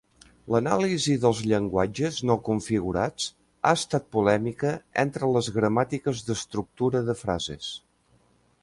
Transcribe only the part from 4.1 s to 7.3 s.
polèmica entre les gramàtiques d'estructura de